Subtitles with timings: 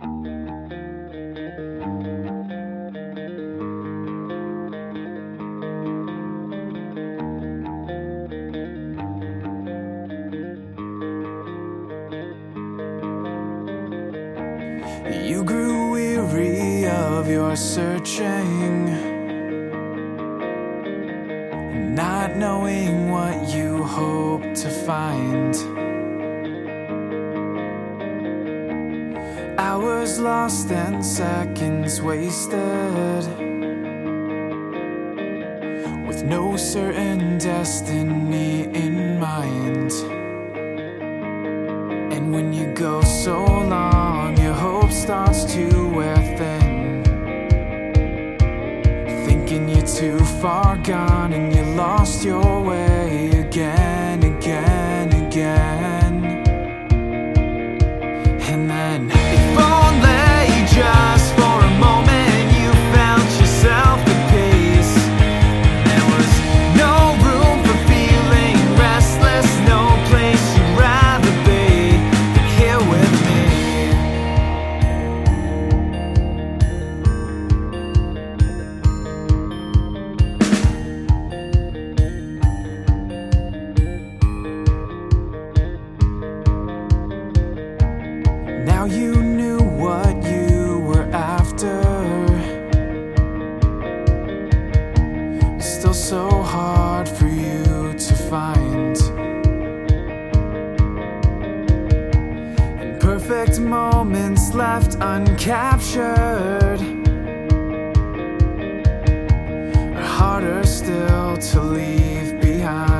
[0.00, 0.06] You
[15.42, 18.84] grew weary of your searching,
[21.96, 25.87] not knowing what you hope to find.
[30.18, 33.24] Lost and seconds wasted,
[36.06, 39.92] with no certain destiny in mind.
[42.12, 47.04] And when you go so long, your hope starts to wear thin.
[49.24, 56.37] Thinking you're too far gone and you lost your way again, again, again.
[88.90, 91.82] You knew what you were after.
[95.60, 98.96] Still so hard for you to find.
[102.80, 106.80] And perfect moments left uncaptured
[109.96, 112.97] are harder still to leave behind.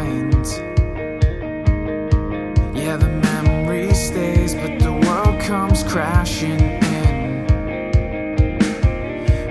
[5.99, 7.45] Crashing in.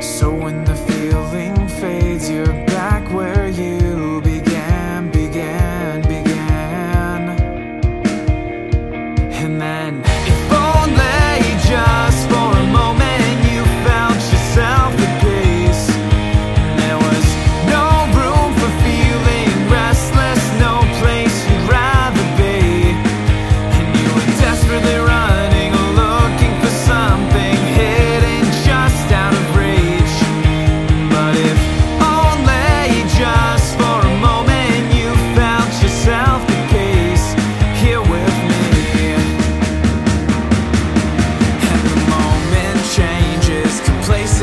[0.01, 3.76] So when the feeling fades, you're back where you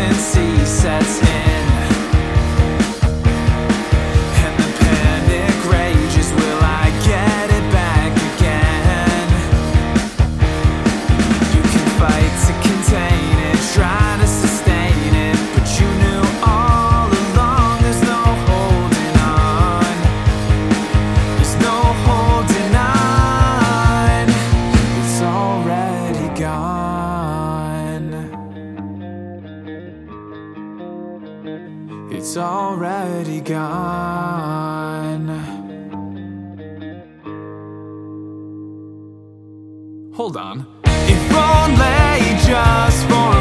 [0.05, 1.34] complacency sets in.
[32.27, 35.29] it's already gone.
[40.15, 40.67] Hold on.
[40.87, 43.34] If only just for